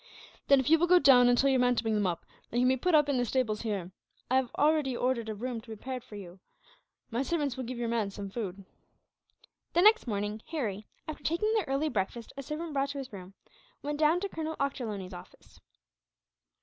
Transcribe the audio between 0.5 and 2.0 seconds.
if you will go down, and tell your man to bring